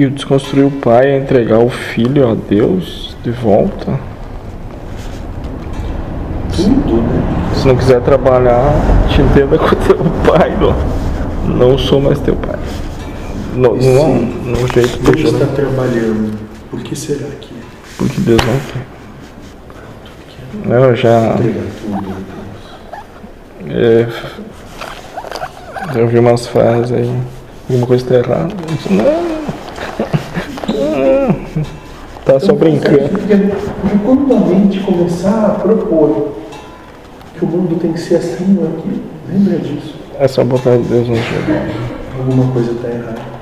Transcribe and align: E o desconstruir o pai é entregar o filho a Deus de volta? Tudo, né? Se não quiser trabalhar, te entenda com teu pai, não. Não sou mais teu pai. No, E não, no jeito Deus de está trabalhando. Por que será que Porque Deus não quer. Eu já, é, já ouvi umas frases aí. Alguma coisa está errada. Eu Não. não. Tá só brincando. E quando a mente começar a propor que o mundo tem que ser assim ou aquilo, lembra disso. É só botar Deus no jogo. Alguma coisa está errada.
E 0.00 0.06
o 0.06 0.10
desconstruir 0.10 0.64
o 0.64 0.70
pai 0.70 1.10
é 1.10 1.18
entregar 1.18 1.58
o 1.58 1.68
filho 1.68 2.26
a 2.26 2.34
Deus 2.34 3.14
de 3.22 3.30
volta? 3.30 4.00
Tudo, 6.56 7.02
né? 7.02 7.52
Se 7.54 7.68
não 7.68 7.76
quiser 7.76 8.00
trabalhar, 8.00 8.72
te 9.10 9.20
entenda 9.20 9.58
com 9.58 9.66
teu 9.76 9.98
pai, 10.26 10.56
não. 10.58 10.74
Não 11.54 11.76
sou 11.76 12.00
mais 12.00 12.18
teu 12.18 12.34
pai. 12.34 12.58
No, 13.54 13.76
E 13.76 13.86
não, 13.88 14.14
no 14.14 14.66
jeito 14.72 15.02
Deus 15.02 15.16
de 15.16 15.24
está 15.26 15.44
trabalhando. 15.44 16.32
Por 16.70 16.80
que 16.80 16.96
será 16.96 17.28
que 17.38 17.52
Porque 17.98 18.22
Deus 18.22 18.40
não 18.46 18.58
quer. 20.72 20.86
Eu 20.88 20.96
já, 20.96 21.36
é, 23.68 24.06
já 25.92 26.00
ouvi 26.00 26.18
umas 26.18 26.46
frases 26.46 26.90
aí. 26.90 27.20
Alguma 27.68 27.86
coisa 27.86 28.02
está 28.02 28.14
errada. 28.14 28.54
Eu 28.88 28.96
Não. 28.96 29.04
não. 29.04 29.39
Tá 32.30 32.38
só 32.38 32.52
brincando. 32.52 32.96
E 32.96 33.98
quando 34.04 34.32
a 34.32 34.38
mente 34.38 34.78
começar 34.78 35.46
a 35.46 35.50
propor 35.50 36.28
que 37.36 37.44
o 37.44 37.48
mundo 37.48 37.76
tem 37.80 37.92
que 37.92 37.98
ser 37.98 38.16
assim 38.16 38.56
ou 38.56 38.68
aquilo, 38.68 39.02
lembra 39.28 39.58
disso. 39.58 39.96
É 40.16 40.28
só 40.28 40.44
botar 40.44 40.76
Deus 40.76 41.08
no 41.08 41.16
jogo. 41.16 41.52
Alguma 42.16 42.52
coisa 42.52 42.70
está 42.70 42.88
errada. 42.88 43.39